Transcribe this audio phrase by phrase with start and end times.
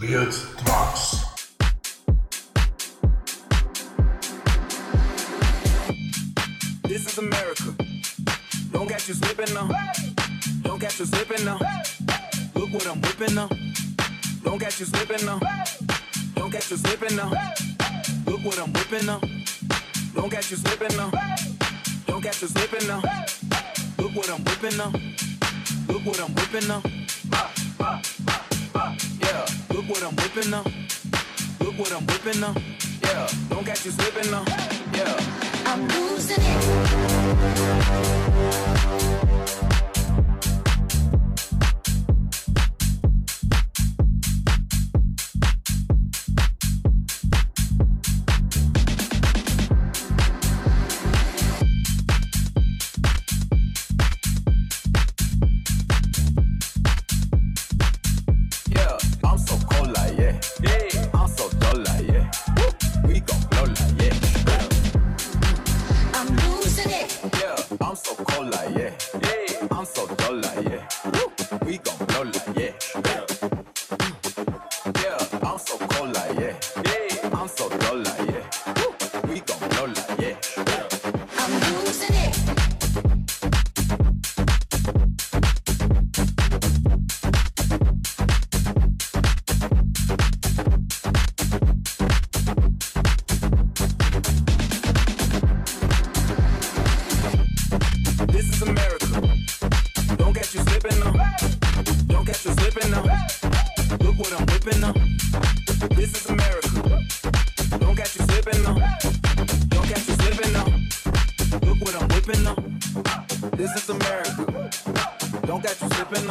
[0.00, 0.32] Beard
[0.64, 1.26] Tracks.
[6.84, 7.74] This is America.
[8.72, 9.68] Don't catch you slipping now.
[10.62, 11.58] Don't catch you slipping now.
[12.54, 13.50] Look what I'm whipping now.
[14.42, 15.38] Don't catch you slipping now.
[16.34, 17.30] Don't catch you slipping now.
[18.24, 19.20] Look what I'm whipping now.
[20.14, 21.10] Don't catch you slipping now.
[22.06, 23.02] Don't catch you slipping now.
[23.98, 24.92] Look what I'm whipping now.
[25.88, 26.99] Look what I'm whipping now.
[29.90, 30.62] What I'm whipping now.
[31.58, 32.54] Look what I'm whipping now.
[33.02, 34.44] Yeah, don't catch you slipping now.
[34.94, 35.40] Yeah.
[35.66, 36.70] I'm losing it.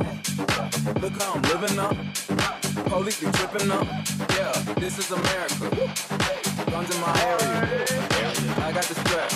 [0.00, 0.06] You.
[1.00, 1.96] Look how I'm living up.
[2.86, 3.86] Police be tripping up.
[4.30, 5.70] Yeah, this is America.
[6.70, 7.84] Guns in my area.
[8.58, 9.32] I got the strap.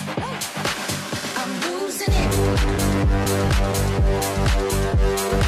[1.36, 2.12] I'm losing
[5.40, 5.45] it.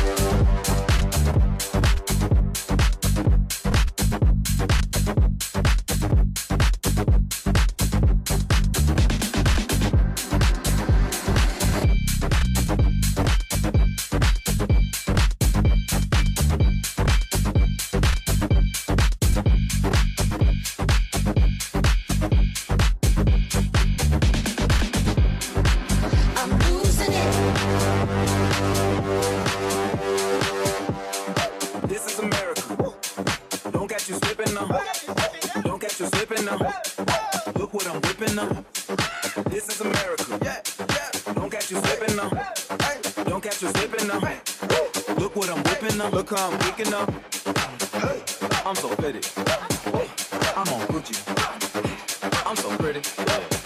[43.60, 44.20] You slipping now.
[45.16, 46.10] Look what I'm whipping now.
[46.10, 47.12] Look how I'm kicking up.
[48.64, 49.19] I'm so pretty.
[50.54, 51.16] I'm on Gucci.
[52.46, 53.57] I'm so pretty.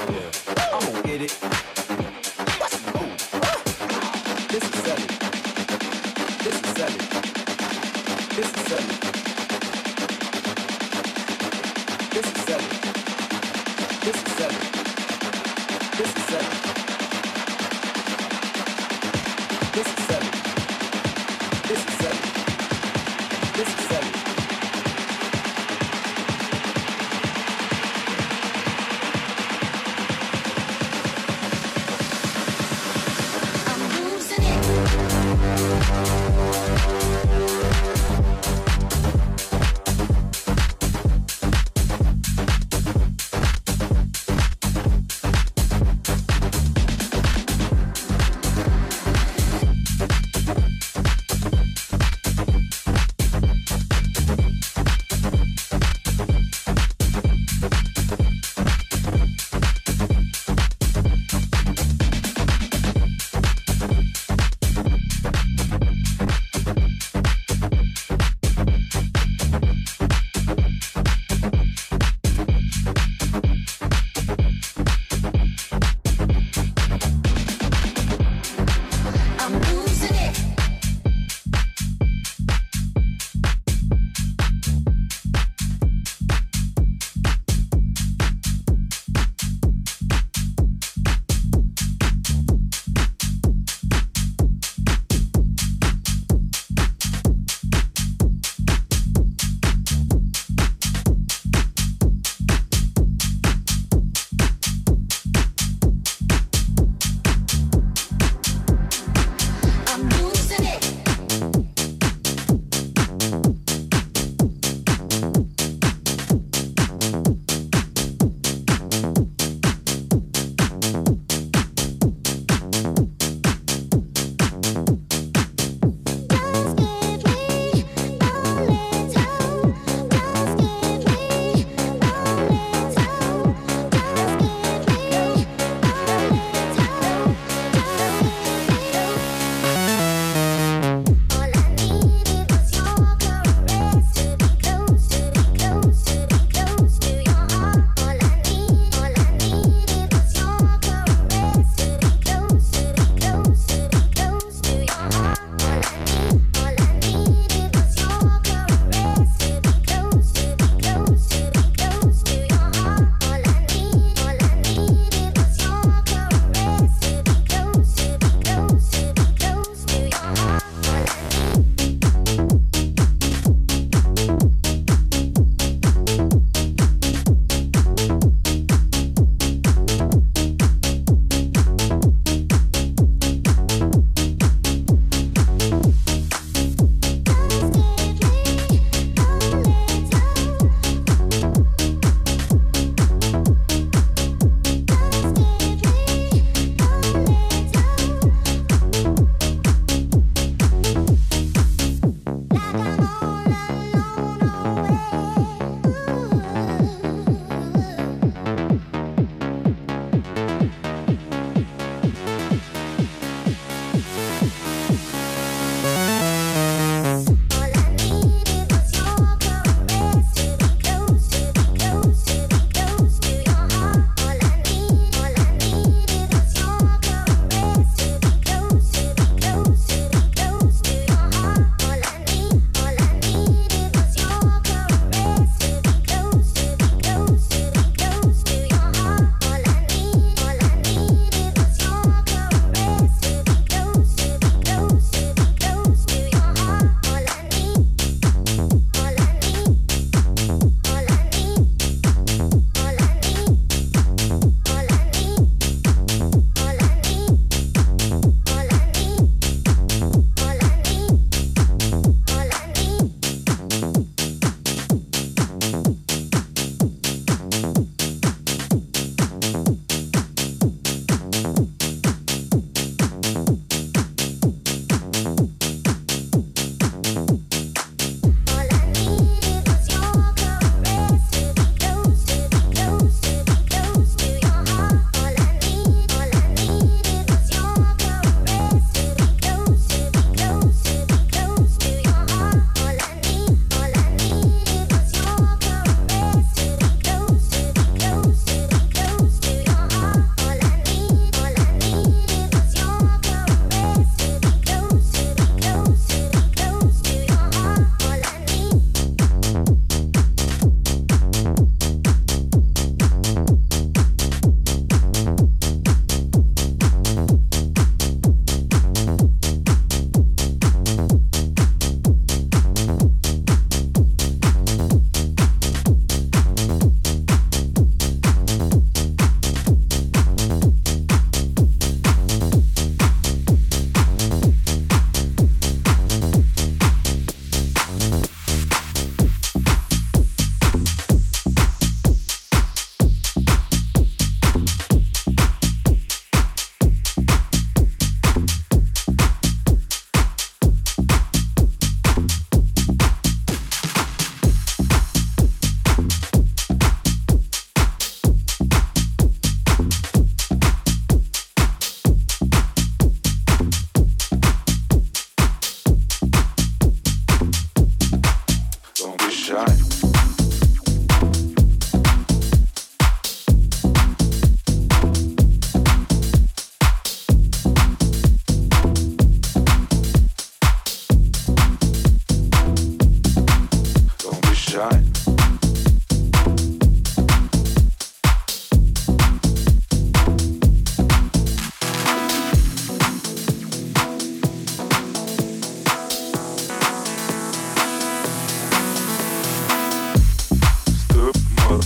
[401.73, 401.79] You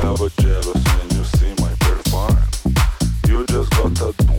[0.00, 2.38] have a jealousy and you see my perform
[3.28, 4.33] You just got to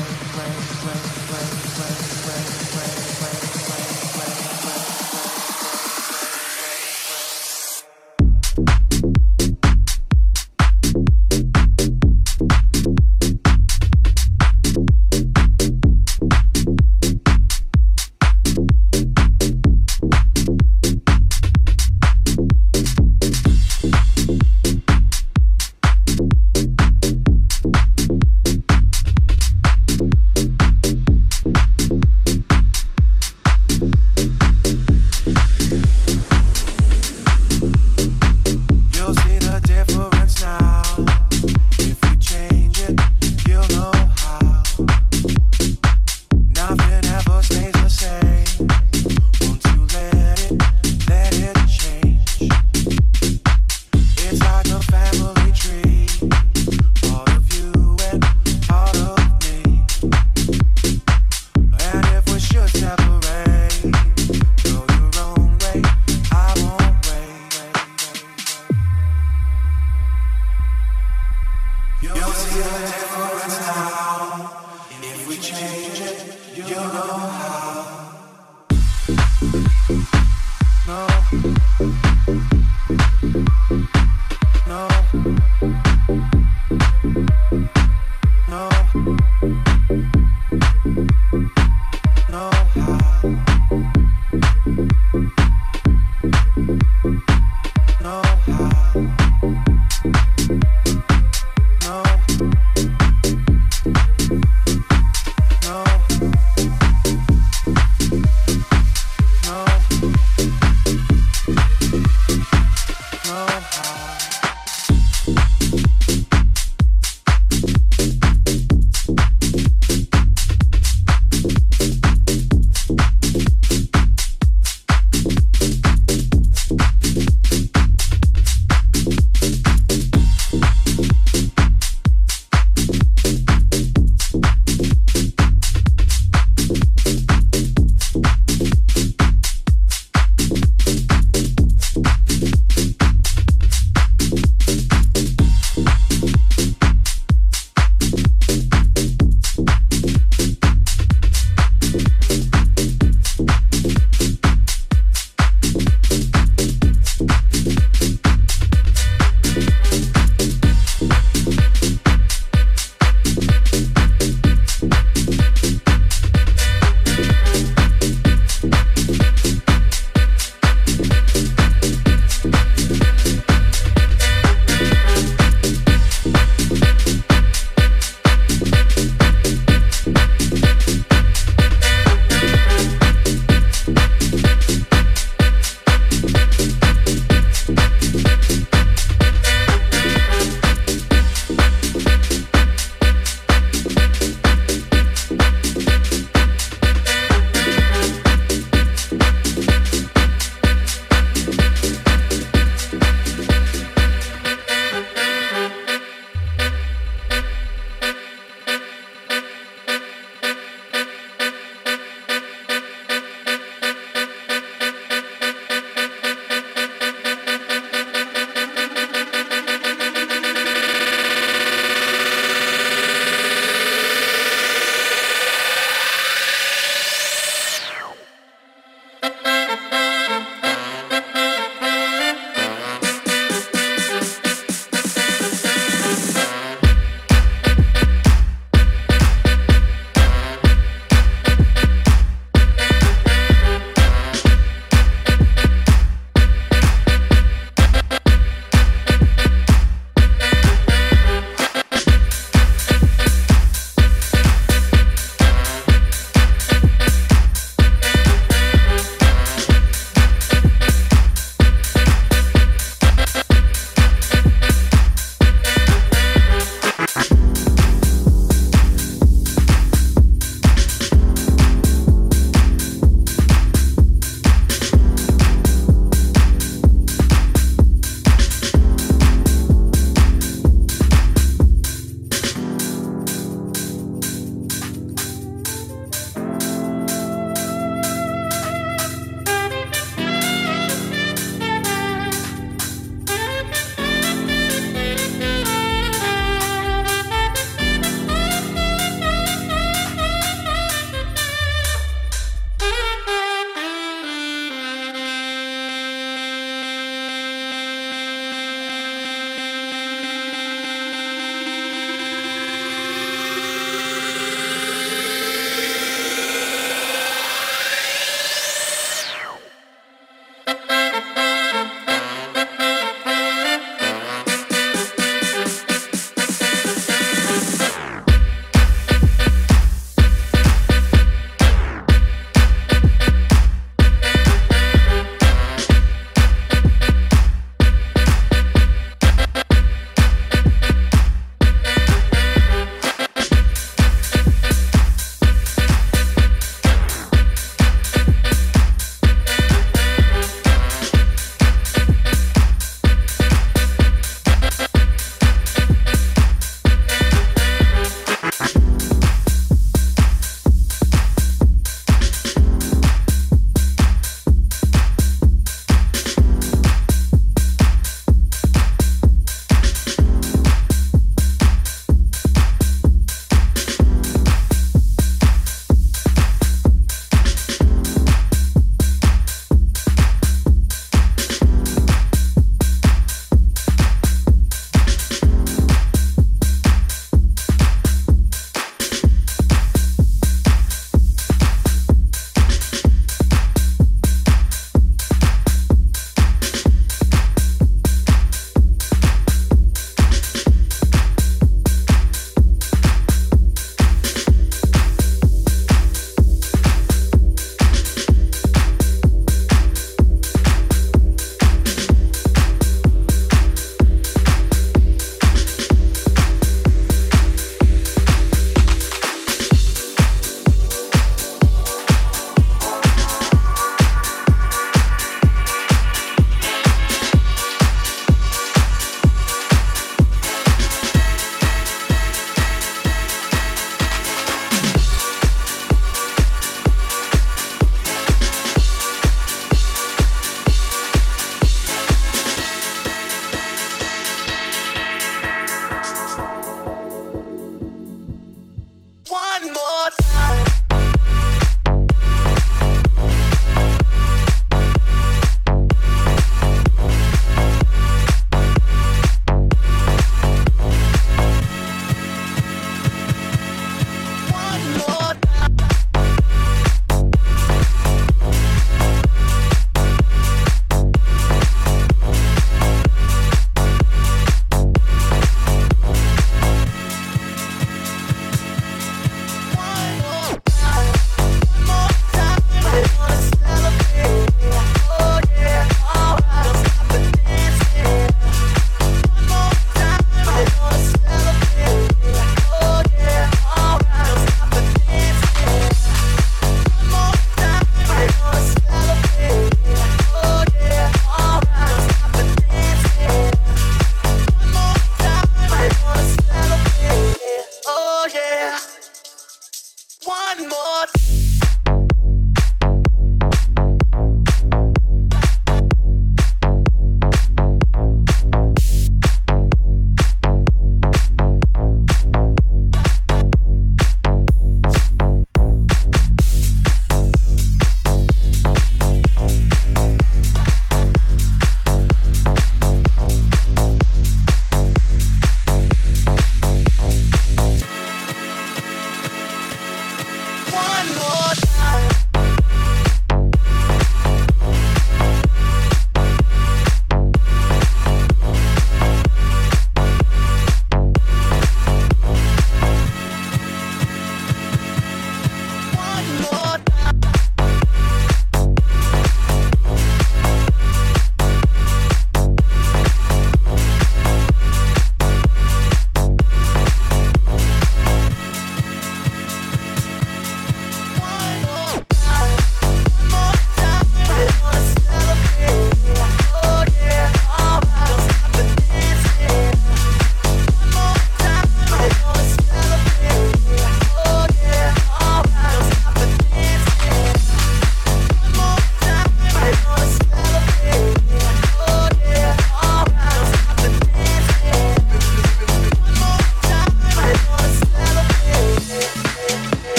[0.00, 2.69] play, play, play, play, play, play.